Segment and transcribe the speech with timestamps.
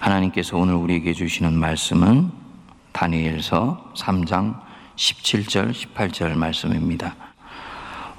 [0.00, 2.30] 하나님께서 오늘 우리에게 주시는 말씀은
[2.92, 4.58] 다니엘서 3장
[4.96, 7.14] 17절, 18절 말씀입니다.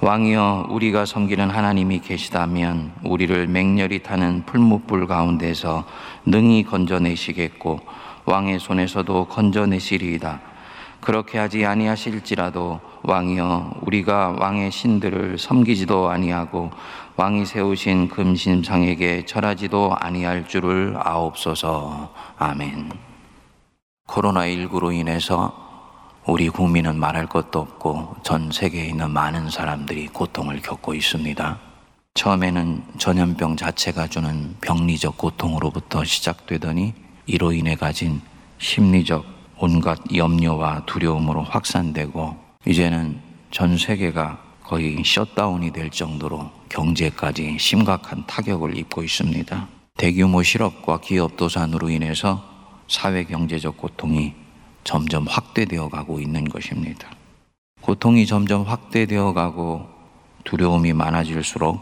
[0.00, 5.84] 왕이여 우리가 섬기는 하나님이 계시다면 우리를 맹렬히 타는 풀무불 가운데서
[6.24, 7.80] 능히 건져내시겠고
[8.26, 10.40] 왕의 손에서도 건져내시리이다.
[11.00, 16.70] 그렇게 하지 아니하실지라도 왕이여 우리가 왕의 신들을 섬기지도 아니하고
[17.16, 22.12] 왕이 세우신 금신상에게 절하지도 아니할 줄을 아옵소서.
[22.38, 22.90] 아멘.
[24.08, 25.52] 코로나19로 인해서
[26.26, 31.58] 우리 국민은 말할 것도 없고 전 세계에 있는 많은 사람들이 고통을 겪고 있습니다.
[32.14, 36.94] 처음에는 전염병 자체가 주는 병리적 고통으로부터 시작되더니
[37.26, 38.22] 이로 인해 가진
[38.58, 39.24] 심리적
[39.58, 42.36] 온갖 염려와 두려움으로 확산되고
[42.66, 43.20] 이제는
[43.50, 44.41] 전 세계가
[44.72, 49.68] 거의 셧다운이 될 정도로 경제까지 심각한 타격을 입고 있습니다.
[49.98, 52.42] 대규모 실업과 기업 도산으로 인해서
[52.88, 54.32] 사회 경제적 고통이
[54.82, 57.10] 점점 확대되어 가고 있는 것입니다.
[57.82, 59.86] 고통이 점점 확대되어 가고
[60.44, 61.78] 두려움이 많아질수록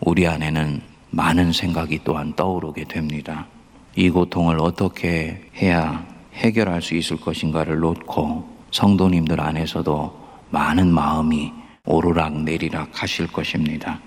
[0.00, 3.46] 우리 안에는 많은 생각이 또한 떠오르게 됩니다.
[3.94, 12.90] 이 고통을 어떻게 해야 해결할 수 있을 것인가를 놓고 성도님들 안에서도 많은 마음이 오르락 내리락
[13.00, 14.00] 하실 것입니다.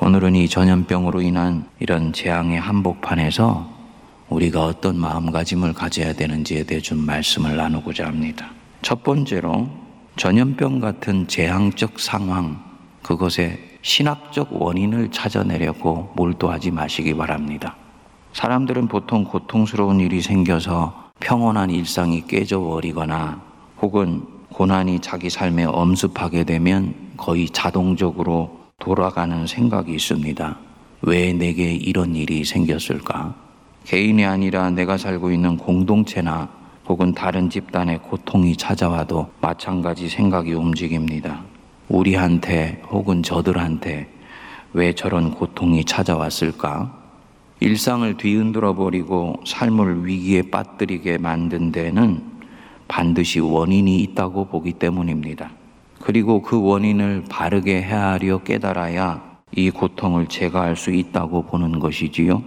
[0.00, 3.76] 오늘은 이 전염병으로 인한 이런 재앙의 한복판에서
[4.28, 8.50] 우리가 어떤 마음가짐을 가져야 되는지에 대해 좀 말씀을 나누고자 합니다.
[8.82, 9.68] 첫 번째로
[10.16, 12.62] 전염병 같은 재앙적 상황,
[13.02, 17.76] 그것의 신학적 원인을 찾아내려고 몰두하지 마시기 바랍니다.
[18.32, 23.40] 사람들은 보통 고통스러운 일이 생겨서 평온한 일상이 깨져버리거나
[23.80, 30.58] 혹은 고난이 자기 삶에 엄습하게 되면 거의 자동적으로 돌아가는 생각이 있습니다.
[31.02, 33.34] 왜 내게 이런 일이 생겼을까?
[33.84, 36.48] 개인이 아니라 내가 살고 있는 공동체나
[36.88, 41.42] 혹은 다른 집단의 고통이 찾아와도 마찬가지 생각이 움직입니다.
[41.88, 44.08] 우리한테 혹은 저들한테
[44.72, 47.06] 왜 저런 고통이 찾아왔을까?
[47.60, 52.22] 일상을 뒤흔들어 버리고 삶을 위기에 빠뜨리게 만든 데는
[52.88, 55.50] 반드시 원인이 있다고 보기 때문입니다.
[56.06, 62.44] 그리고 그 원인을 바르게 헤아려 깨달아야 이 고통을 제거할 수 있다고 보는 것이지요.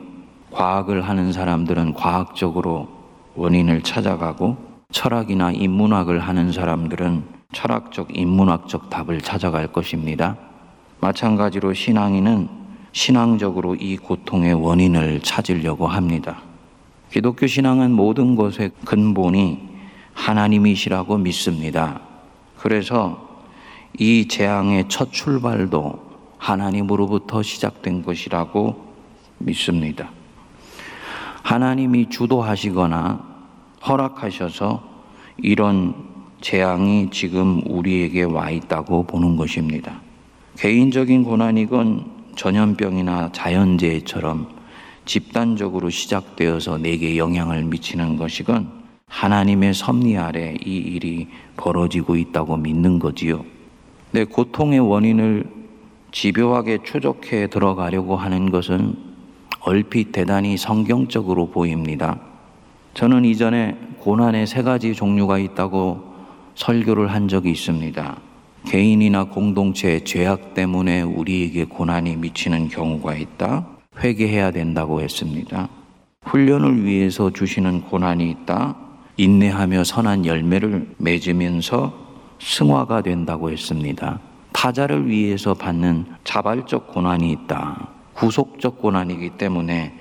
[0.52, 2.88] 과학을 하는 사람들은 과학적으로
[3.36, 4.56] 원인을 찾아가고
[4.94, 10.38] 철학이나 인문학을 하는 사람들은 철학적, 인문학적 답을 찾아갈 것입니다.
[11.02, 12.48] 마찬가지로 신앙인은
[12.94, 16.44] 신앙적으로 이 고통의 원인을 찾으려고 합니다.
[17.12, 19.60] 기독교 신앙은 모든 것의 근본이
[20.14, 22.00] 하나님이시라고 믿습니다.
[22.58, 23.28] 그래서
[23.98, 28.94] 이 재앙의 첫 출발도 하나님으로부터 시작된 것이라고
[29.40, 30.10] 믿습니다.
[31.44, 33.28] 하나님이 주도하시거나
[33.88, 34.84] 허락하셔서
[35.38, 35.96] 이런
[36.42, 40.02] 재앙이 지금 우리에게 와 있다고 보는 것입니다.
[40.58, 44.48] 개인적인 고난이건 전염병이나 자연재해처럼
[45.06, 48.70] 집단적으로 시작되어서 내게 영향을 미치는 것이건
[49.08, 51.28] 하나님의 섭리 아래 이 일이
[51.58, 53.44] 벌어지고 있다고 믿는 거지요.
[54.12, 55.46] 내 고통의 원인을
[56.12, 58.96] 집요하게 추적해 들어가려고 하는 것은
[59.62, 62.20] 얼핏 대단히 성경적으로 보입니다.
[62.96, 66.02] 저는 이전에 고난의 세 가지 종류가 있다고
[66.56, 68.18] 설교를 한 적이 있습니다.
[68.66, 73.68] 개인이나 공동체의 죄악 때문에 우리에게 고난이 미치는 경우가 있다.
[74.02, 75.70] 회개해야 된다고 했습니다.
[76.24, 78.76] 훈련을 위해서 주시는 고난이 있다.
[79.18, 82.09] 인내하며 선한 열매를 맺으면서
[82.40, 84.20] 승화가 된다고 했습니다.
[84.52, 87.88] 타자를 위해서 받는 자발적 고난이 있다.
[88.14, 89.94] 구속적 고난이기 때문에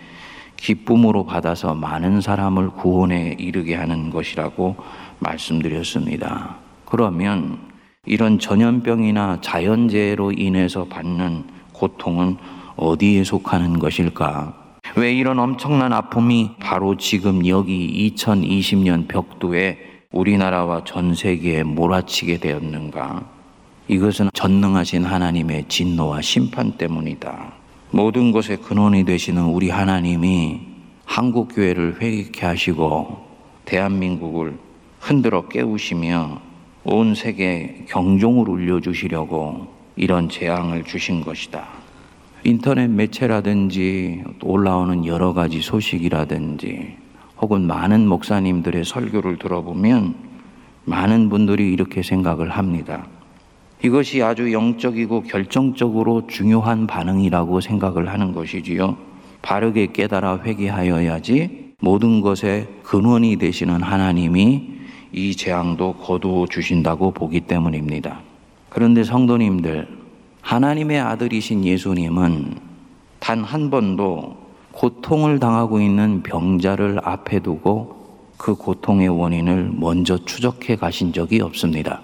[0.57, 4.77] 기쁨으로 받아서 많은 사람을 구원에 이르게 하는 것이라고
[5.21, 6.57] 말씀드렸습니다.
[6.85, 7.59] 그러면
[8.07, 12.39] 이런 전염병이나 자연재해로 인해서 받는 고통은
[12.77, 14.55] 어디에 속하는 것일까?
[14.97, 23.29] 왜 이런 엄청난 아픔이 바로 지금 여기 2020년 벽두에 우리나라와 전 세계에 몰아치게 되었는가?
[23.89, 27.53] 이것은 전능하신 하나님의 진노와 심판 때문이다.
[27.91, 30.61] 모든 것의 근원이 되시는 우리 하나님이
[31.05, 33.19] 한국 교회를 회개케 하시고
[33.67, 34.59] 대한민국을
[34.99, 36.41] 흔들어 깨우시며
[36.85, 41.67] 온 세계 경종을 울려 주시려고 이런 재앙을 주신 것이다.
[42.45, 46.97] 인터넷 매체라든지 올라오는 여러 가지 소식이라든지
[47.41, 50.15] 혹은 많은 목사님들의 설교를 들어보면
[50.85, 53.07] 많은 분들이 이렇게 생각을 합니다.
[53.85, 58.97] 이것이 아주 영적이고 결정적으로 중요한 반응이라고 생각을 하는 것이지요.
[59.43, 64.79] 바르게 깨달아 회개하여야지 모든 것의 근원이 되시는 하나님이
[65.13, 68.21] 이 재앙도 거두어 주신다고 보기 때문입니다.
[68.69, 69.87] 그런데 성도님들,
[70.43, 72.57] 하나님의 아들이신 예수님은
[73.21, 74.48] 단 한 번도
[74.79, 77.97] 고통을 당하고 있는 병자를 앞에 두고
[78.37, 82.01] 그 고통의 원인을 먼저 추적해 가신 적이 없습니다.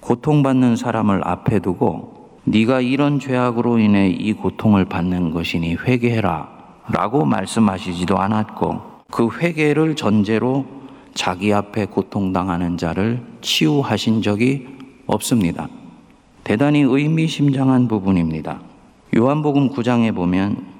[0.00, 6.48] 고통받는 사람을 앞에 두고 네가 이런 죄악으로 인해 이 고통을 받는 것이니 회개해라
[6.88, 8.80] 라고 말씀하시지도 않았고
[9.12, 10.66] 그 회개를 전제로
[11.14, 14.66] 자기 앞에 고통당하는 자를 치유하신 적이
[15.06, 15.68] 없습니다.
[16.42, 18.60] 대단히 의미심장한 부분입니다.
[19.16, 20.73] 요한복음 9장에 보면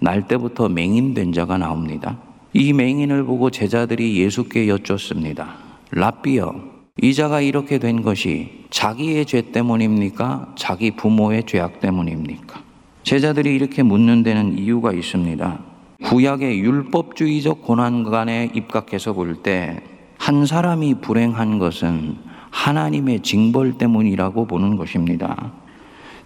[0.00, 2.18] 날 때부터 맹인된 자가 나옵니다.
[2.52, 5.54] 이 맹인을 보고 제자들이 예수께 여쭙습니다.
[5.92, 6.54] 라비여,
[7.02, 10.54] 이 자가 이렇게 된 것이 자기의 죄 때문입니까?
[10.56, 12.62] 자기 부모의 죄악 때문입니까?
[13.02, 15.58] 제자들이 이렇게 묻는 데는 이유가 있습니다.
[16.04, 19.80] 구약의 율법주의적 고난관에 입각해서 볼 때
[20.20, 22.16] 한 사람이 불행한 것은
[22.50, 25.52] 하나님의 징벌 때문이라고 보는 것입니다.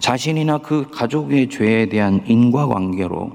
[0.00, 3.30] 자신이나 그 가족의 죄에 대한 인과관계로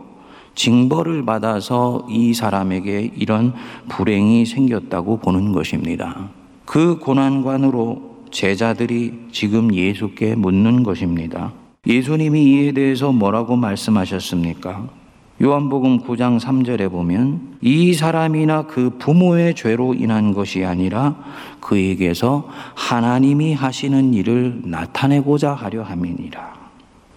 [0.55, 3.53] 징벌을 받아서 이 사람에게 이런
[3.87, 6.29] 불행이 생겼다고 보는 것입니다.
[6.65, 11.53] 그 고난관으로 제자들이 지금 예수께 묻는 것입니다.
[11.87, 14.99] 예수님이 이에 대해서 뭐라고 말씀하셨습니까?
[15.41, 21.15] 요한복음 9장 3절에 보면 이 사람이나 그 부모의 죄로 인한 것이 아니라
[21.61, 26.53] 그에게서 하나님이 하시는 일을 나타내고자 하려 함이니라.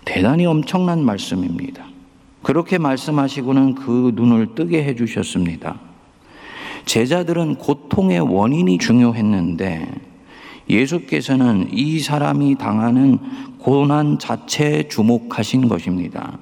[0.04, 1.91] 대단히 엄청난 말씀입니다.
[2.42, 5.80] 그렇게 말씀하시고는 그 눈을 뜨게 해 주셨습니다.
[6.84, 9.88] 제자들은 고통의 원인이 중요했는데
[10.68, 13.18] 예수께서는 이 사람이 당하는
[13.58, 16.38] 고난 자체에 주목하신 것입니다.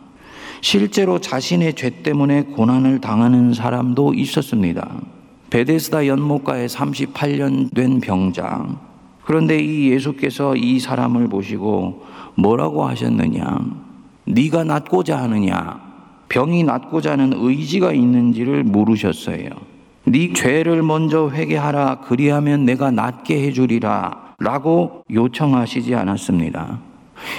[0.63, 5.01] 실제로 자신의 죄 때문에 고난을 당하는 사람도 있었습니다.
[5.51, 8.79] 베데스다 연못가에 38년 된 병장.
[9.25, 12.05] 그런데 이 예수께서 이 사람을 보시고
[12.37, 13.59] 뭐라고 하셨느냐?
[14.27, 15.90] 네가 낫고자 하느냐?
[16.31, 19.49] 병이 낫고자 하는 의지가 있는지를 물으셨어요.
[20.05, 26.79] 네 죄를 먼저 회개하라 그리하면 내가 낫게 해주리라 라고 요청하시지 않았습니다.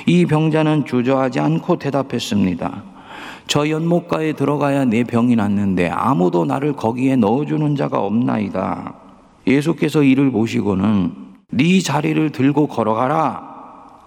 [0.06, 2.84] 이 병자는 주저하지 않고 대답했습니다.
[3.48, 8.94] 저 연못가에 들어가야 내 병이 낫는데 아무도 나를 거기에 넣어주는 자가 없나이다.
[9.48, 11.14] 예수께서 이를 보시고는
[11.52, 13.52] 네 자리를 들고 걸어가라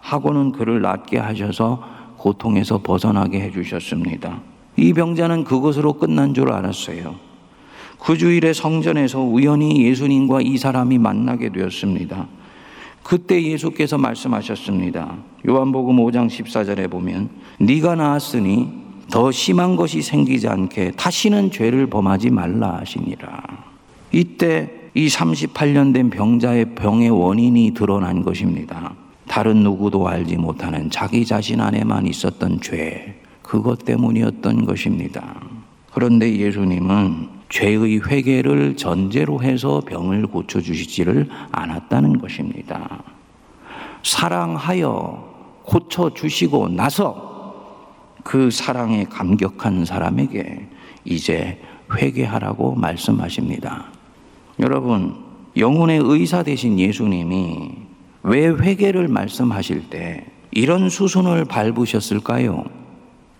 [0.01, 1.83] 하고는 그를 낫게 하셔서
[2.19, 4.54] 고통에서 벗어나게 해주셨습니다.
[4.77, 7.17] 이 병자는 그것으로 끝난 줄 알았어요.
[7.99, 12.27] 그 주일에 성전에서 우연히 예수님과 이 사람이 만나게 되었습니다.
[13.03, 15.17] 그때 예수께서 말씀하셨습니다.
[15.49, 17.31] 요한복음 5장 14절에 보면
[17.61, 23.43] 네가 나았으니 더 심한 것이 생기지 않게 다시는 죄를 범하지 말라 하시니라.
[24.13, 28.95] 이때 이 38년 된 병자의 병의 원인이 드러난 것입니다.
[29.27, 33.21] 다른 누구도 알지 못하는 자기 자신 안에만 있었던 죄,
[33.55, 35.41] 그것 때문이었던 것입니다.
[35.93, 43.05] 그런데 예수님은 죄의 회개를 전제로 해서 병을 고쳐주시지를 않았다는 것입니다.
[44.03, 50.67] 사랑하여 고쳐주시고 나서 그 사랑에 감격한 사람에게
[51.05, 51.61] 이제
[51.95, 53.85] 회개하라고 말씀하십니다.
[54.59, 55.15] 여러분,
[55.57, 57.71] 영혼의 의사 되신 예수님이
[58.25, 62.84] 왜 회개를 말씀하실 때 이런 수순을 밟으셨을까요?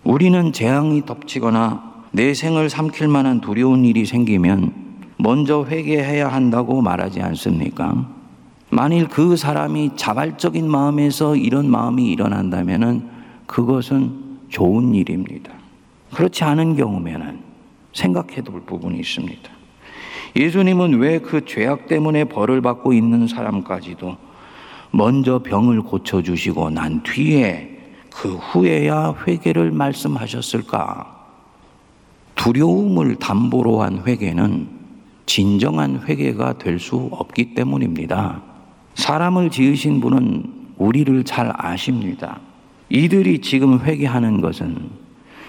[0.05, 4.71] 우리는 재앙이 덮치거나 내 생을 삼킬 만한 두려운 일이 생기면
[5.17, 8.07] 먼저 회개해야 한다고 말하지 않습니까?
[8.69, 13.09] 만일 그 사람이 자발적인 마음에서 이런 마음이 일어난다면
[13.47, 15.51] 그것은 좋은 일입니다.
[16.13, 17.39] 그렇지 않은 경우면은
[17.93, 19.49] 생각해 둘 부분이 있습니다.
[20.35, 24.17] 예수님은 왜 그 죄악 때문에 벌을 받고 있는 사람까지도
[24.91, 27.74] 먼저 병을 고쳐주시고 난 뒤에
[28.15, 31.13] 그 후에야 회개를 말씀하셨을까?
[32.35, 34.69] 두려움을 담보로 한 회개는
[35.25, 38.41] 진정한 회개가 될 수 없기 때문입니다.
[38.93, 40.43] 사람을 지으신 분은
[40.77, 42.39] 우리를 잘 아십니다.
[42.89, 44.91] 이들이 지금 회개하는 것은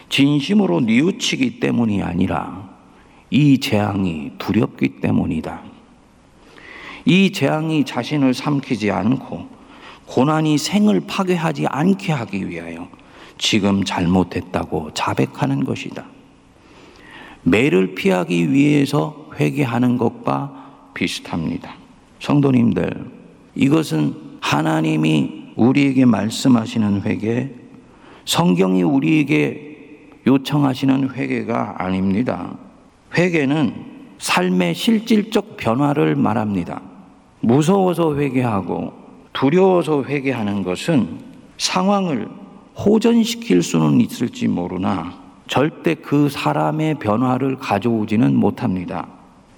[0.08, 2.68] 진심으로 뉘우치기 때문이 아니라
[3.30, 5.62] 이 재앙이 두렵기 때문이다.
[7.04, 9.55] 이 재앙이 자신을 삼키지 않고
[10.06, 12.88] 고난이 생을 파괴하지 않게 하기 위하여
[13.38, 16.04] 지금 잘못했다고 자백하는 것이다.
[17.42, 21.74] 매를 피하기 위해서 회개하는 것과 비슷합니다.
[22.20, 23.10] 성도님들,
[23.54, 27.50] 이것은 하나님이 우리에게 말씀하시는 회개,
[28.24, 32.56] 성경이 우리에게 요청하시는 회개가 아닙니다.
[33.16, 33.74] 회개는
[34.18, 36.80] 삶의 실질적 변화를 말합니다.
[37.40, 39.05] 무서워서 회개하고
[39.36, 41.18] 두려워서 회개하는 것은
[41.58, 42.26] 상황을
[42.74, 45.12] 호전시킬 수는 있을지 모르나
[45.46, 49.06] 절대 그 사람의 변화를 가져오지는 못합니다.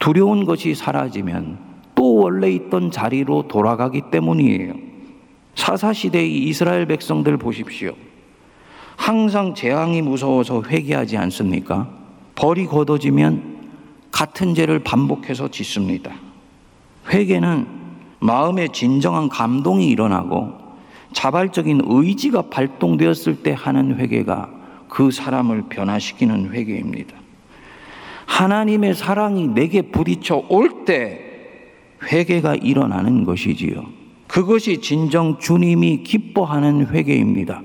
[0.00, 1.58] 두려운 것이 사라지면
[1.94, 4.74] 또 원래 있던 자리로 돌아가기 때문이에요.
[5.54, 7.94] 사사시대의 이스라엘 백성들 보십시오.
[8.96, 11.88] 항상 재앙이 무서워서 회개하지 않습니까?
[12.34, 13.58] 벌이 걷어지면
[14.10, 16.14] 같은 죄를 반복해서 짓습니다.
[17.10, 17.77] 회개는
[18.20, 20.52] 마음의 진정한 감동이 일어나고
[21.12, 24.50] 자발적인 의지가 발동되었을 때 하는 회개가
[24.88, 27.16] 그 사람을 변화시키는 회개입니다.
[28.26, 31.24] 하나님의 사랑이 내게 부딪혀 올 때
[32.10, 33.84] 회개가 일어나는 것이지요.
[34.28, 37.62] 그것이 진정 주님이 기뻐하는 회개입니다.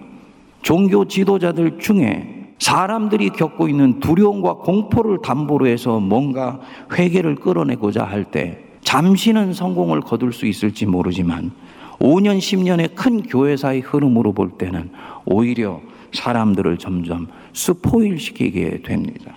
[0.61, 6.59] 종교 지도자들 중에 사람들이 겪고 있는 두려움과 공포를 담보로 해서 뭔가
[6.93, 11.51] 회개를 끌어내고자 할 때 잠시는 성공을 거둘 수 있을지 모르지만
[11.99, 14.89] 5년, 10년의 큰 교회사의 흐름으로 볼 때는
[15.25, 19.35] 오히려 사람들을 점점 스포일시키게 됩니다.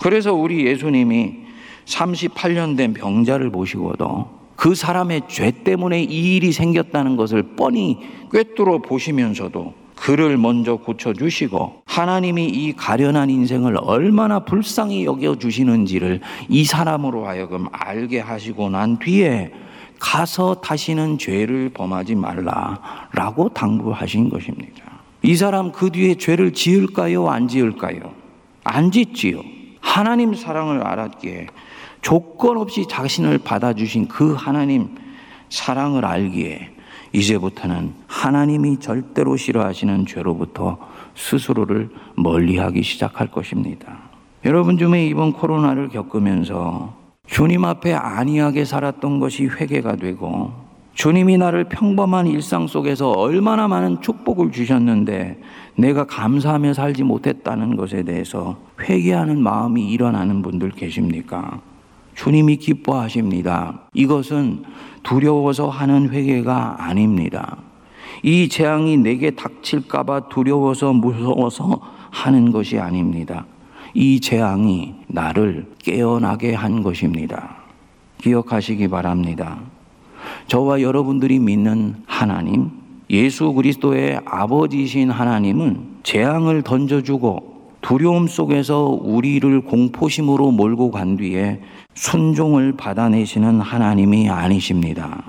[0.00, 1.36] 그래서 우리 예수님이
[1.84, 7.98] 38년 된 병자를 보시고도 그 사람의 죄 때문에 이 일이 생겼다는 것을 뻔히
[8.30, 17.66] 꿰뚫어 보시면서도 그를 먼저 고쳐주시고 하나님이 이 가련한 인생을 얼마나 불쌍히 여겨주시는지를 이 사람으로 하여금
[17.70, 19.52] 알게 하시고 난 뒤에
[19.98, 24.84] 가서 다시는 죄를 범하지 말라라고 당부하신 것입니다.
[25.22, 27.28] 이 사람 그 뒤에 죄를 지을까요?
[27.28, 28.14] 안 지을까요?
[28.64, 29.42] 안 짓지요.
[29.80, 31.48] 하나님 사랑을 알았기에
[32.00, 34.96] 조건 없이 자신을 받아주신 그 하나님
[35.50, 36.70] 사랑을 알기에
[37.12, 40.78] 이제부터는 하나님이 절대로 싫어하시는 죄로부터
[41.14, 44.10] 스스로를 멀리하기 시작할 것입니다.
[44.44, 46.94] 여러분 중에 이번 코로나를 겪으면서
[47.26, 50.52] 주님 앞에 안이하게 살았던 것이 회개가 되고
[50.94, 55.40] 주님이 나를 평범한 일상 속에서 얼마나 많은 축복을 주셨는데
[55.76, 61.60] 내가 감사하며 살지 못했다는 것에 대해서 회개하는 마음이 일어나는 분들 계십니까?
[62.20, 63.80] 주님이 기뻐하십니다.
[63.94, 64.62] 이것은
[65.02, 67.56] 두려워서 하는 회개가 아닙니다.
[68.22, 73.46] 이 재앙이 내게 닥칠까봐 두려워서 무서워서 하는 것이 아닙니다.
[73.94, 77.56] 이 재앙이 나를 깨어나게 한 것입니다.
[78.18, 79.58] 기억하시기 바랍니다.
[80.46, 82.70] 저와 여러분들이 믿는 하나님,
[83.08, 87.49] 예수 그리스도의 아버지신 하나님은 재앙을 던져주고
[87.80, 91.60] 두려움 속에서 우리를 공포심으로 몰고 간 뒤에
[91.94, 95.24] 순종을 받아내시는 하나님이 아니십니다.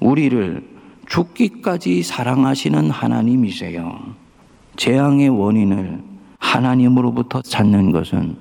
[0.00, 0.62] 우리를
[1.08, 3.98] 죽기까지 사랑하시는 하나님이세요.
[4.76, 6.00] 재앙의 원인을
[6.38, 8.36] 하나님으로부터 찾는 것은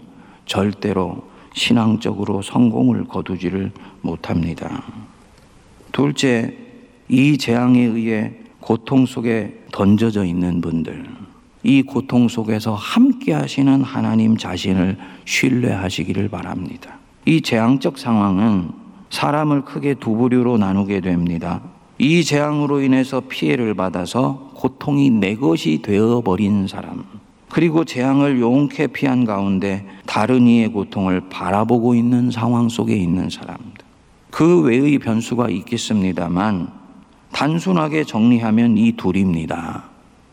[0.46, 4.84] 절대로 신앙적으로 성공을 거두지를 못합니다.
[5.92, 6.56] 둘째,
[7.10, 11.06] 이 재앙에 의해 고통 속에 던져져 있는 분들,
[11.64, 16.98] 이 고통 속에서 함께 하시는 하나님 자신을 신뢰하시기를 바랍니다.
[17.26, 18.70] 이 재앙적 상황은
[19.10, 21.62] 사람을 크게 두 부류로 나누게 됩니다.
[22.00, 27.04] 이 재앙으로 인해서 피해를 받아서 고통이 내 것이 되어버린 사람,
[27.50, 33.86] 그리고 재앙을 용케 피한 가운데 다른 이의 고통을 바라보고 있는 상황 속에 있는 사람들.
[34.32, 36.72] 그 외의 변수가 있겠습니다만
[37.34, 39.91] 단순하게 정리하면 이 둘입니다.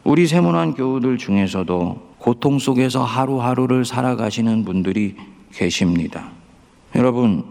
[0.09, 5.17] 우리 세문안 교우들 중에서도 고통 속에서 하루하루를 살아가시는 분들이
[5.53, 6.31] 계십니다.
[6.95, 7.45] 여러분,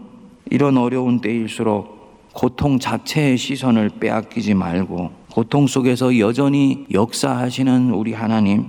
[0.50, 8.64] 이런 어려운 때일수록 고통 자체의 시선을 빼앗기지 말고 고통 속에서 여전히 역사하시는 우리 하나님,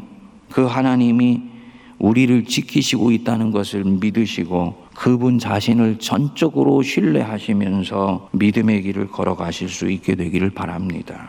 [0.52, 1.42] 그 하나님이
[1.98, 10.52] 우리를 지키시고 있다는 것을 믿으시고 그분 자신을 전적으로 신뢰하시면서 믿음의 길을 걸어가실 수 있게 되기를
[10.52, 11.28] 바랍니다.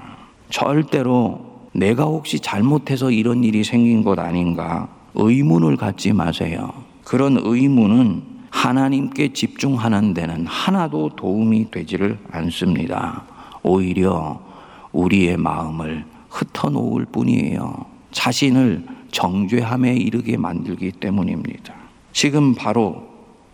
[0.50, 6.72] 절대로 내가 혹시 잘못해서 이런 일이 생긴 것 아닌가 의문을 갖지 마세요.
[7.04, 13.22] 그런 의문은 하나님께 집중하는 데는 하나도 도움이 되지를 않습니다.
[13.62, 14.40] 오히려
[14.92, 17.86] 우리의 마음을 흩어놓을 뿐이에요.
[18.10, 21.74] 자신을 정죄함에 이르게 만들기 때문입니다.
[22.12, 23.08] 지금 바로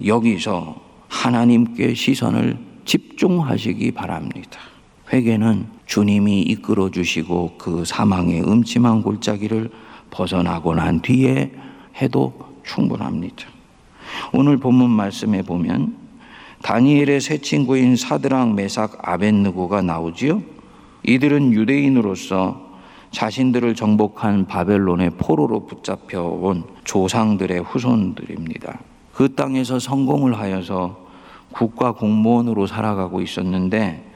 [0.04, 0.76] 여기서
[1.08, 4.61] 하나님께 시선을 집중하시기 바랍니다.
[5.13, 9.71] 회개는 주님이 이끌어 주시고 그 사망의 음침한 골짜기를
[10.11, 11.53] 벗어나고 난 뒤에
[12.01, 12.33] 해도
[12.65, 13.47] 충분합니다.
[14.33, 15.97] 오늘 본문 말씀에 보면
[16.63, 20.43] 다니엘의 세 친구인 사드랑 메삭 아벤느고가 나오지요.
[21.05, 22.67] 이들은 유대인으로서
[23.13, 28.81] 자신들을 정복한 바벨론의 포로로 붙잡혀 온 조상들의 후손들입니다.
[29.15, 31.07] 그 땅에서 성공을 하여서
[31.53, 34.15] 국가 공무원으로 살아가고 있었는데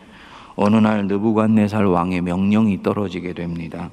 [0.63, 3.89] 어느 날 느부갓네살 왕의 명령이 떨어지게 됩니다.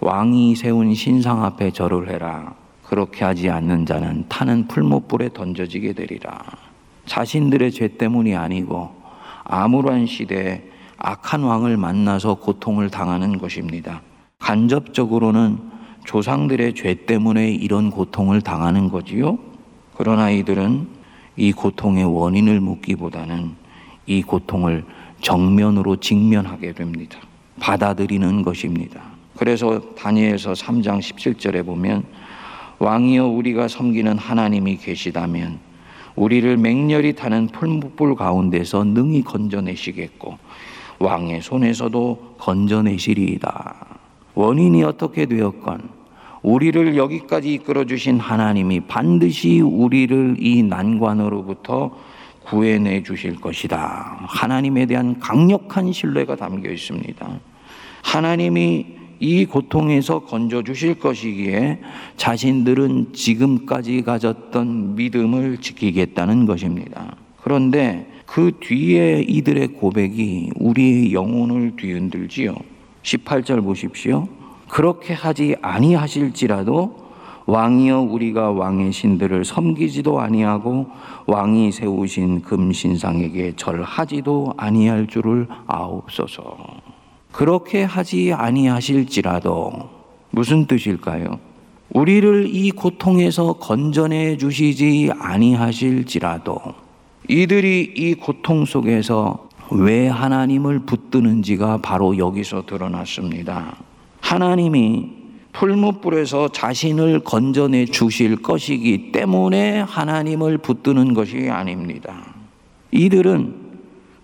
[0.00, 2.54] 왕이 세운 신상 앞에 절을 해라.
[2.84, 6.38] 그렇게 하지 않는 자는 타는 풀못불에 던져지게 되리라.
[7.04, 8.94] 자신들의 죄 때문이 아니고
[9.44, 10.62] 아무런 시대에
[10.96, 14.00] 악한 왕을 만나서 고통을 당하는 것입니다.
[14.38, 15.58] 간접적으로는
[16.06, 19.36] 조상들의 죄 때문에 이런 고통을 당하는 거지요.
[19.98, 20.88] 그러나 이들은
[21.36, 23.62] 이 고통의 원인을 묻기보다는
[24.06, 24.84] 이 고통을
[25.24, 27.18] 정면으로 직면하게 됩니다.
[27.58, 29.00] 받아들이는 것입니다.
[29.36, 32.04] 그래서 다니엘서 3장 17절에 보면
[32.78, 35.58] 왕이여 우리가 섬기는 하나님이 계시다면
[36.14, 40.38] 우리를 맹렬히 타는 풀무불 가운데서 능히 건져내시겠고
[40.98, 43.86] 왕의 손에서도 건져내시리이다.
[44.34, 45.88] 원인이 어떻게 되었건
[46.42, 51.92] 우리를 여기까지 이끌어 주신 하나님이 반드시 우리를 이 난관으로부터
[52.44, 54.18] 구해내 주실 것이다.
[54.28, 57.40] 하나님에 대한 강력한 신뢰가 담겨 있습니다.
[58.02, 58.86] 하나님이
[59.20, 61.80] 이 고통에서 건져 주실 것이기에
[62.16, 67.16] 자신들은 지금까지 가졌던 믿음을 지키겠다는 것입니다.
[67.42, 72.54] 그런데 그 뒤에 이들의 고백이 우리의 영혼을 뒤흔들지요.
[73.02, 74.28] 18절 보십시오.
[74.68, 77.03] 그렇게 하지 아니하실지라도
[77.46, 80.86] 왕이여 우리가 왕의 신들을 섬기지도 아니하고
[81.26, 86.56] 왕이 세우신 금신상에게 절하지도 아니할 줄을 아옵소서.
[87.32, 89.90] 그렇게 하지 아니하실지라도
[90.30, 91.38] 무슨 뜻일까요?
[91.90, 96.60] 우리를 이 고통에서 건져내 주시지 아니하실지라도
[97.28, 103.76] 이들이 이 고통 속에서 왜 하나님을 붙드는지가 바로 여기서 드러났습니다.
[104.20, 105.23] 하나님이
[105.54, 112.34] 풀무불에서 자신을 건져내 주실 것이기 때문에 하나님을 붙드는 것이 아닙니다.
[112.90, 113.54] 이들은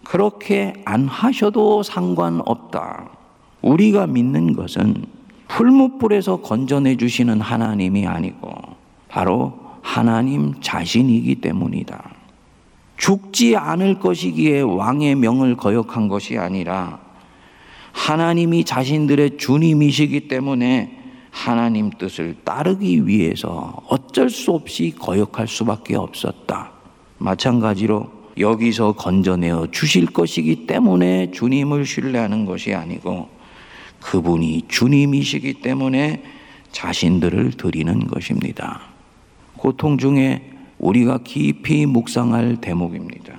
[0.05, 3.11] 그렇게 안 하셔도 상관없다.
[3.63, 5.07] 우리가 믿는 것은
[5.47, 8.53] 풀무불에서 건져내 주시는 하나님이 아니고
[9.09, 12.11] 바로 하나님 자신이기 때문이다.
[12.97, 16.99] 죽지 않을 것이기에 왕의 명을 거역한 것이 아니라
[17.93, 21.00] 하나님이 자신들의 주님이시기 때문에
[21.31, 26.73] 하나님 뜻을 따르기 위해서 어쩔 수 없이 거역할 수밖에 없었다.
[27.19, 33.29] 마찬가지로 여기서 건져내어 주실 것이기 때문에 주님을 신뢰하는 것이 아니고
[34.01, 36.23] 그분이 주님이시기 때문에
[36.73, 38.81] 자신들을 드리는 것입니다.
[39.57, 43.35] 고통 중에 우리가 깊이 묵상할 대목입니다.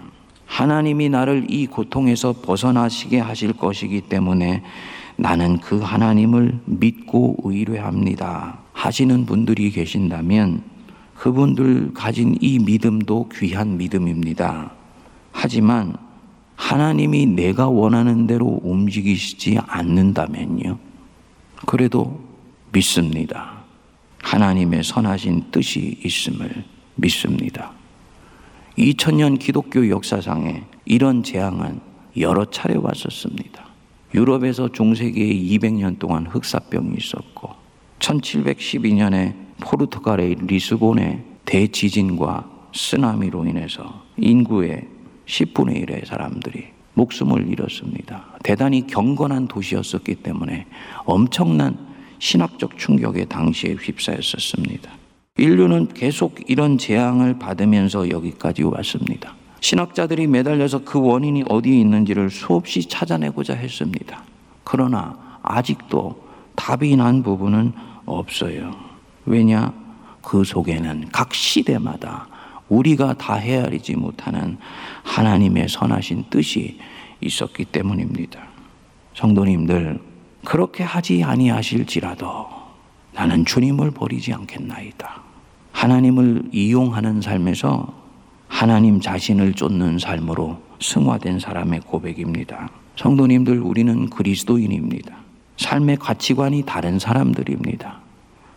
[0.45, 4.61] 하나님이 나를 이 고통에서 벗어나시게 하실 것이기 때문에
[5.17, 8.59] 나는 그 하나님을 믿고 의뢰합니다.
[8.73, 10.63] 하시는 분들이 계신다면
[11.15, 14.71] 그분들 가진 이 믿음도 귀한 믿음입니다.
[15.31, 15.95] 하지만
[16.55, 20.77] 하나님이 내가 원하는 대로 움직이시지 않는다면요.
[21.65, 22.21] 그래도
[22.71, 23.61] 믿습니다.
[24.23, 26.63] 하나님의 선하신 뜻이 있음을
[26.95, 27.71] 믿습니다.
[28.77, 31.81] 2000년 기독교 역사상에 이런 재앙은
[32.17, 33.70] 여러 차례 왔었습니다.
[34.13, 37.49] 유럽에서 중세기에 200년 동안 흑사병이 있었고
[37.99, 44.87] 1712년에 포르투갈의 리스본의 대지진과 쓰나미로 인해서 인구의
[45.25, 48.37] 10분의 1의 사람들이 목숨을 잃었습니다.
[48.43, 50.65] 대단히 경건한 도시였었기 때문에
[51.05, 51.77] 엄청난
[52.19, 54.91] 신학적 충격에 당시에 휩싸였었습니다.
[55.37, 59.35] 인류는 계속 이런 재앙을 받으면서 여기까지 왔습니다.
[59.61, 64.23] 신학자들이 매달려서 그 원인이 어디에 있는지를 수없이 찾아내고자 했습니다.
[64.63, 67.71] 그러나 아직도 답이 난 부분은
[68.05, 68.75] 없어요.
[69.25, 69.73] 왜냐?
[70.21, 72.27] 그 속에는 각 시대마다
[72.69, 74.57] 우리가 다 헤아리지 못하는
[75.03, 76.79] 하나님의 선하신 뜻이
[77.21, 78.39] 있었기 때문입니다.
[79.13, 79.99] 성도님들,
[80.43, 82.47] 그렇게 하지 아니하실지라도
[83.13, 85.21] 나는 주님을 버리지 않겠나이다.
[85.71, 88.00] 하나님을 이용하는 삶에서
[88.51, 92.69] 하나님 자신을 쫓는 삶으로 승화된 사람의 고백입니다.
[92.95, 95.15] 성도님들, 우리는 그리스도인입니다.
[95.57, 98.01] 삶의 가치관이 다른 사람들입니다.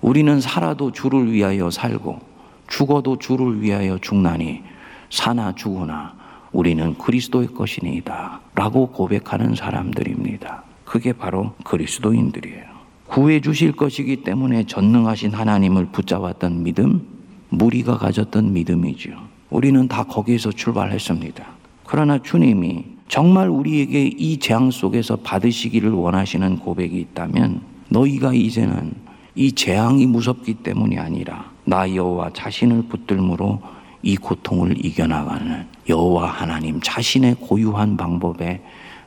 [0.02, 2.20] 우리는 살아도 주를 위하여 살고
[2.68, 4.62] 죽어도 주를 위하여 죽나니
[5.11, 6.14] 사나 죽으나
[6.52, 8.40] 우리는 그리스도의 것이니이다.
[8.57, 10.64] 라고 고백하는 사람들입니다.
[10.85, 12.64] 그게 바로 그리스도인들이에요.
[13.07, 17.07] 구해 주실 것이기 때문에 전능하신 하나님을 붙잡았던 믿음,
[17.48, 19.35] 무리가 가졌던 믿음이죠.
[19.54, 21.46] 우리는 다 거기에서 출발했습니다.
[21.84, 28.94] 그러나 주님이 정말 우리에게 이 재앙 속에서 받으시기를 원하시는 고백이 있다면 너희가 이제는
[29.36, 33.62] 이 재앙이 무섭기 때문이 아니라 나 여호와 자신을 붙들므로
[34.02, 38.60] 이 고통을 이겨나가는 여호와 하나님 자신의 고유한 방법에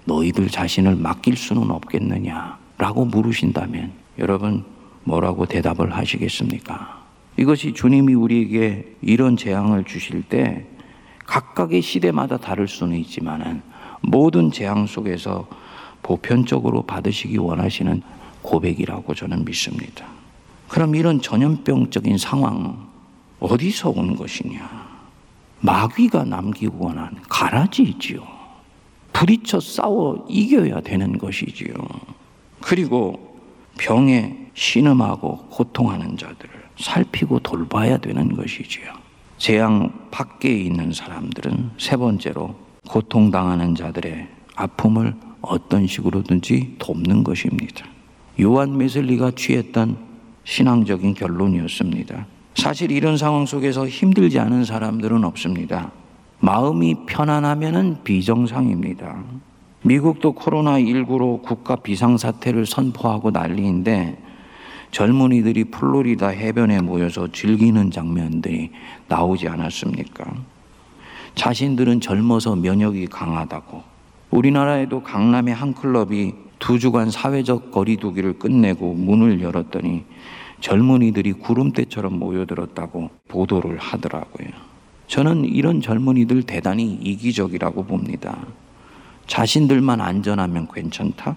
[0.06, 4.64] 너희들 자신을 맡길 수는 없겠느냐라고 물으신다면 여러분
[5.04, 7.07] 뭐라고 대답을 하시겠습니까?
[7.38, 10.66] 이것이 주님이 우리에게 이런 재앙을 주실 때
[11.26, 13.62] 각각의 시대마다 다를 수는 있지만은
[14.02, 15.48] 모든 재앙 속에서
[16.02, 18.02] 보편적으로 받으시기 원하시는
[18.42, 20.06] 고백이라고 저는 믿습니다.
[20.68, 22.88] 그럼 이런 전염병적인 상황
[23.40, 24.88] 어디서 온 것이냐?
[25.60, 28.26] 마귀가 남기고 원한 가라지지요.
[29.14, 31.74] 부딪혀 싸워 이겨야 되는 것이지요.
[32.62, 33.40] 그리고
[33.78, 38.86] 병에 신음하고 고통하는 자들을 살피고 돌봐야 되는 것이지요.
[39.38, 42.56] 재앙 밖에 있는 사람들은 세 번째로
[42.88, 47.86] 고통당하는 자들의 아픔을 어떤 식으로든지 돕는 것입니다.
[48.42, 49.98] 요한 메슬리가 취했던
[50.44, 52.26] 신앙적인 결론이었습니다.
[52.56, 55.92] 사실 이런 상황 속에서 힘들지 않은 사람들은 없습니다.
[56.40, 59.24] 마음이 편안하면 비정상입니다.
[59.84, 64.18] 미국도 코로나19로 국가 비상사태를 선포하고 난리인데
[64.92, 68.72] 젊은이들이 플로리다 해변에 모여서 즐기는 장면들이
[69.08, 70.26] 나오지 않았습니까?
[71.36, 73.84] 자신들은 젊어서 면역이 강하다고.
[74.32, 80.04] 우리나라에도 강남의 한 클럽이 두 주간 사회적 거리두기를 끝내고 문을 열었더니
[80.60, 84.48] 젊은이들이 구름대처럼 모여들었다고 보도를 하더라고요.
[85.06, 88.38] 저는 이런 젊은이들 대단히 이기적이라고 봅니다.
[89.28, 91.36] 자신들만 안전하면 괜찮다?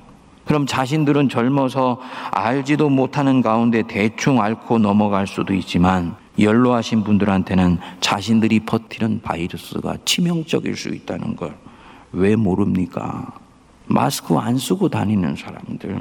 [0.51, 2.01] 그럼 자신들은 젊어서
[2.33, 10.89] 알지도 못하는 가운데 대충 앓고 넘어갈 수도 있지만 연로하신 분들한테는 자신들이 버티는 바이러스가 치명적일 수
[10.89, 11.55] 있다는 걸
[12.13, 13.33] 왜 모릅니까?
[13.87, 16.01] 마스크 안 쓰고 다니는 사람들,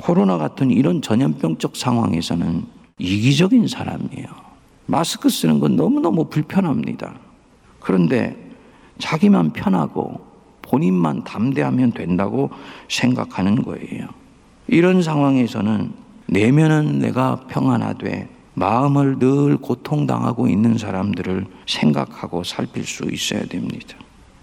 [0.00, 2.64] 코로나 같은 이런 전염병적 상황에서는
[2.98, 4.26] 이기적인 사람이에요.
[4.86, 7.14] 마스크 쓰는 건 너무너무 불편합니다.
[7.80, 8.36] 그런데
[8.98, 10.20] 자기만 편하고
[10.72, 12.48] 본인만 담대하면 된다고
[12.88, 14.06] 생각하는 거예요.
[14.68, 15.92] 이런 상황에서는
[16.26, 23.98] 내면은 내가 평안하되 마음을 늘 고통당하고 있는 사람들을 생각하고 살필 수 있어야 됩니다.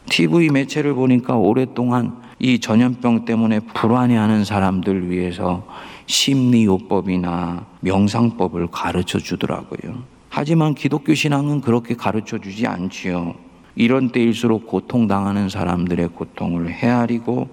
[0.07, 5.65] TV 매체를 보니까 오랫동안 이 전염병 때문에 불안해하는 사람들 위해서
[6.05, 10.03] 심리요법이나 명상법을 가르쳐 주더라고요.
[10.29, 13.48] 하지만 기독교 신앙은 그렇게 가르쳐 주지 않지요.
[13.79, 17.47] 이런 때일수록 고통당하는 사람들의 고통을 헤아리고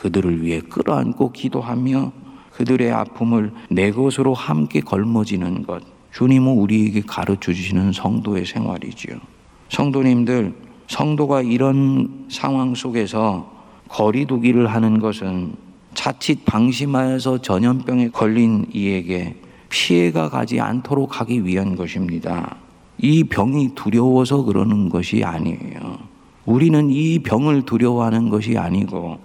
[0.00, 2.10] 그들을 위해 끌어안고 기도하며
[2.50, 5.84] 그들의 아픔을 내 것으로 함께 걸머지는 것.
[6.10, 9.18] 주님은 우리에게 가르쳐 주시는 성도의 생활이지요.
[9.68, 10.52] 성도님들,
[10.88, 13.48] 성도가 이런 상황 속에서
[13.86, 15.52] 거리두기를 하는 것은
[15.94, 19.36] 자칫 방심하여서 전염병에 걸린 이에게
[19.68, 22.56] 피해가 가지 않도록 하기 위한 것입니다.
[23.02, 25.98] 이 병이 두려워서 그러는 것이 아니에요.
[26.44, 29.18] 우리는 이 병을 두려워하는 것이 아니고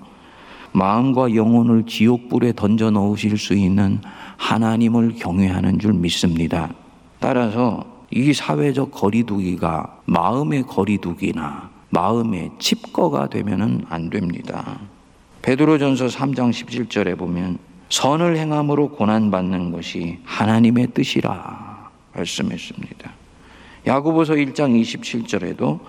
[0.71, 4.01] 마음과 영혼을 지옥불에 던져 넣으실 수 있는
[4.37, 6.73] 하나님을 경외하는 줄 믿습니다.
[7.19, 14.79] 따라서 이 사회적 거리두기가 마음의 거리두기나 마음의 칩거가 되면은 안 됩니다.
[15.41, 17.57] 베드로전서 3장 17절에 보면
[17.89, 23.24] 선을 행함으로 고난 받는 것이 하나님의 뜻이라 말씀했습니다.
[23.87, 25.79] 야고보서 1장 27절에도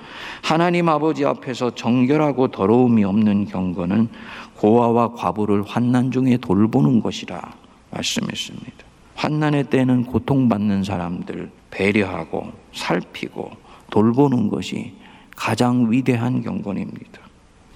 [0.42, 4.08] 하나님 아버지 앞에서 정결하고 더러움이 없는 경건은
[4.56, 7.40] 고아와 과부를 환난 중에 돌보는 것이라
[7.90, 8.76] 말씀했습니다.
[9.14, 13.50] 환난의 때는 고통받는 사람들 배려하고 살피고
[13.90, 14.92] 돌보는 것이
[15.34, 17.20] 가장 위대한 경건입니다.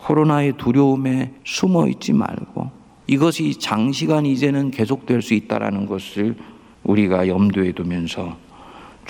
[0.01, 2.71] 코로나의 두려움에 숨어 있지 말고
[3.07, 6.37] 이것이 장시간 이제는 계속될 수 있다라는 것을
[6.85, 8.37] 우리가 염두에 두면서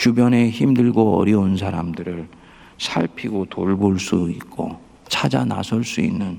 [0.01, 2.27] 주변에 힘들고 어려운 사람들을
[2.79, 6.39] 살피고 돌볼 수 있고 찾아 나설 수 있는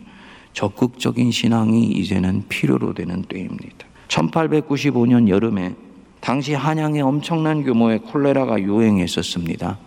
[0.54, 3.86] 적극적인 신앙이 이제는 필요로 되는 때입니다.
[4.08, 5.76] 1895년 여름에
[6.22, 9.78] 당시 한양에 엄청난 규모의 콜레라가 유행했었습니다.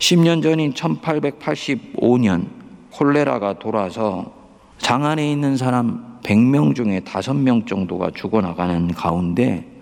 [0.00, 2.48] 10년 전인 1885년
[2.90, 4.34] 콜레라가 돌아서
[4.78, 9.77] 장안에 있는 사람 100명 중에 5명 정도가 죽어나가는 가운데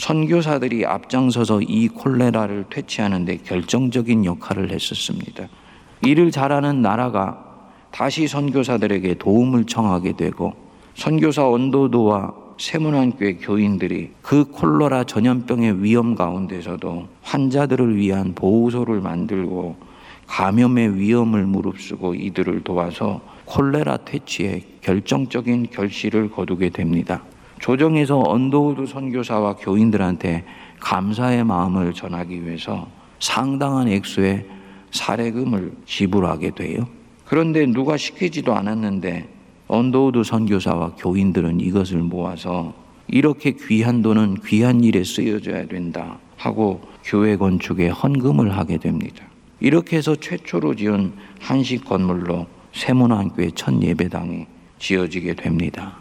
[0.00, 5.46] 선교사들이 앞장서서 이 콜레라를 퇴치하는 데 결정적인 역할을 했었습니다.
[6.02, 7.44] 이를 잘하는 나라가
[7.90, 10.54] 다시 선교사들에게 도움을 청하게 되고
[10.94, 19.76] 선교사 언더우드와 새문안교회 교인들이 그 콜레라 전염병의 위험 가운데서도 환자들을 위한 보호소를 만들고
[20.26, 27.22] 감염의 위험을 무릅쓰고 이들을 도와서 콜레라 퇴치에 결정적인 결실을 거두게 됩니다.
[27.60, 30.44] 조정에서 언더우드 선교사와 교인들한테
[30.80, 32.88] 감사의 마음을 전하기 위해서
[33.20, 34.46] 상당한 액수의
[34.90, 36.88] 사례금을 지불하게 돼요.
[37.26, 39.28] 그런데 누가 시키지도 않았는데
[39.68, 42.74] 언더우드 선교사와 교인들은 이것을 모아서
[43.06, 49.24] 이렇게 귀한 돈은 귀한 일에 쓰여져야 된다 하고 교회 건축에 헌금을 하게 됩니다.
[49.60, 54.46] 이렇게 해서 최초로 지은 한식 건물로 새문안교회의 첫 예배당이
[54.78, 55.98] 지어지게 됩니다.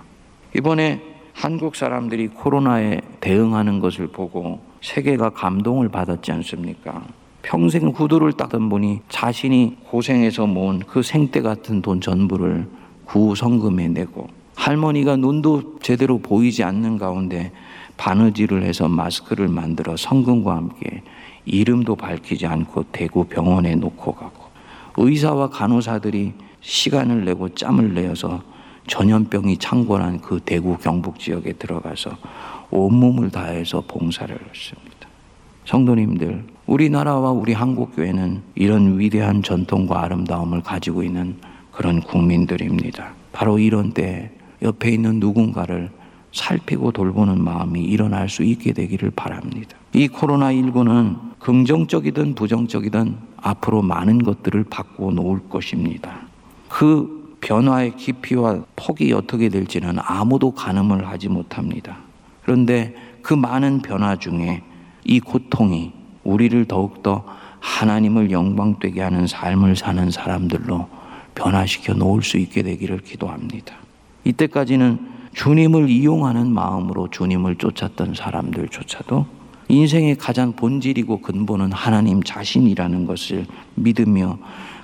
[0.56, 1.09] 이번에
[1.40, 7.02] 한국 사람들이 코로나에 대응하는 것을 보고 세계가 감동을 받았지 않습니까?
[7.44, 12.68] 평생 후두를 따던 분이 자신이 고생해서 모은 그 생떼 같은 돈 전부를
[13.06, 17.54] 구성금에 내고 할머니가 눈도 제대로 보이지 않는 가운데
[17.96, 21.04] 바느질을 해서 마스크를 만들어 성금과 함께
[21.46, 24.44] 이름도 밝히지 않고 대구 병원에 놓고 가고
[24.98, 28.42] 의사와 간호사들이 시간을 내고 짬을 내어서
[28.90, 32.18] 전염병이 창궐한 그 대구 경북 지역에 들어가서
[32.72, 35.08] 온몸을 다해서 봉사를 했습니다.
[35.66, 41.36] 성도님들, 우리나라와 우리 한국교회는 이런 위대한 전통과 아름다움을 가지고 있는
[41.72, 43.14] 그런 국민들입니다.
[43.32, 44.32] 바로 이런 때
[44.64, 45.92] 옆에 있는 누군가를
[46.32, 49.78] 살피고 돌보는 마음이 일어날 수 있게 되기를 바랍니다.
[49.94, 56.22] 이 코로나19는 긍정적이든 부정적이든 앞으로 많은 것들을 바꾸어 놓을 것입니다.
[56.68, 61.98] 그 변화의 깊이와 폭이 어떻게 될지는 아무도 가늠을 하지 못합니다.
[62.44, 64.64] 그런데 그 많은 변화 중에
[65.06, 67.26] 이 고통이 우리를 더욱더
[67.60, 70.88] 하나님을 영광되게 하는 삶을 사는 사람들로
[71.36, 73.76] 변화시켜 놓을 수 있게 되기를 기도합니다.
[74.24, 79.26] 이때까지는 주님을 이용하는 마음으로 주님을 쫓았던 사람들조차도
[79.70, 84.40] 인생의 가장 본질이고 근본은 하나님 자신이라는 것을 믿으며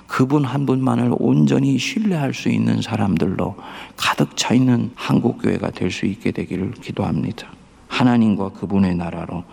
[0.06, 3.56] 그분 한 분만을 온전히 신뢰할 수 있는 사람들로
[3.96, 7.48] 가득 차 있는 한국 교회가 될 수 있게 되기를 기도합니다.
[7.88, 9.44] 하나님과 그분의 나라로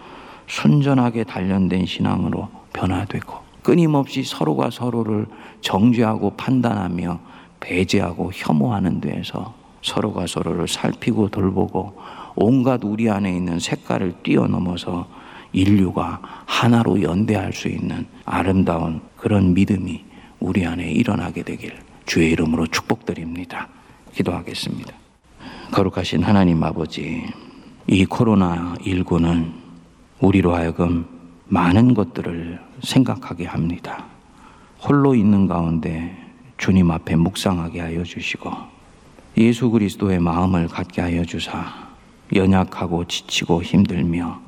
[0.48, 5.26] 순전하게 단련된 신앙으로 변화되고 끊임없이 서로가 서로를
[5.62, 7.20] 정죄하고 판단하며
[7.62, 11.98] 배제하고 혐오하는 데에서 서로가 서로를 살피고 돌보고
[12.36, 15.08] 온갖 우리 안에 있는 색깔을 뛰어넘어서
[15.54, 20.04] 인류가 하나로 연대할 수 있는 아름다운 그런 믿음이
[20.44, 21.74] 우리 안에 일어나게 되길
[22.06, 23.70] 주의 이름으로 축복드립니다.
[24.14, 24.94] 기도하겠습니다.
[25.72, 27.24] 거룩하신 하나님 아버지,
[27.88, 29.54] 이 코로나19는
[30.20, 31.06] 우리로 하여금
[31.48, 34.04] 많은 것들을 생각하게 합니다.
[34.82, 36.14] 홀로 있는 가운데
[36.58, 38.52] 주님 앞에 묵상하게 하여 주시고
[39.38, 41.88] 예수 그리스도의 마음을 갖게 하여 주사
[42.36, 44.42] 연약하고 지치고 힘들며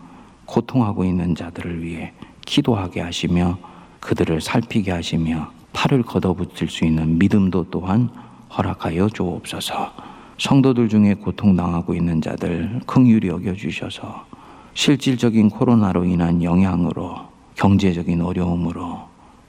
[0.45, 2.11] 고통하고 있는 자들을 위해
[2.45, 3.57] 기도하게 하시며
[4.01, 8.09] 그들을 살피게 하시며 팔을 걷어붙일 수 있는 믿음도 또한
[8.57, 9.91] 허락하여 주옵소서.
[10.37, 14.25] 성도들 중에 고통당하고 있는 자들 긍휼히 여겨 주셔서
[14.73, 17.17] 실질적인 코로나로 인한 영향으로
[17.55, 19.01] 경제적인 어려움으로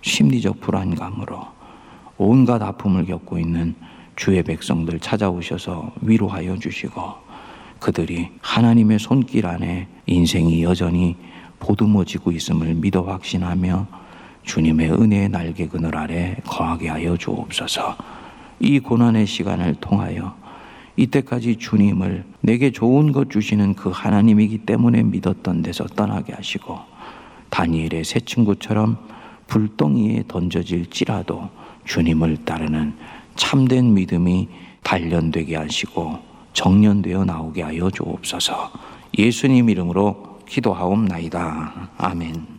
[0.02, 1.46] 심리적 불안감으로
[2.18, 3.74] 온갖 아픔을 겪고 있는
[4.16, 7.02] 주의 백성들 찾아오셔서 위로하여 주시고
[7.78, 11.16] 그들이 하나님의 손길 안에 인생이 여전히
[11.58, 14.05] 보듬어지고 있음을 믿어 확신하며
[14.46, 17.96] 주님의 은혜의 날개 그늘 아래 거하게 하여 주옵소서.
[18.60, 20.34] 이 고난의 시간을 통하여
[20.96, 26.78] 이때까지 주님을 내게 좋은 것 주시는 그 하나님이기 때문에 믿었던 데서 떠나게 하시고
[27.50, 28.96] 다니엘의 새 친구처럼
[29.48, 31.50] 불덩이에 던져질지라도
[31.84, 32.94] 주님을 따르는
[33.34, 34.48] 참된 믿음이
[34.82, 36.18] 단련되게 하시고
[36.54, 38.70] 정련되어 나오게 하여 주옵소서.
[39.18, 41.90] 예수님 이름으로 기도하옵나이다.
[41.98, 42.55] 아멘.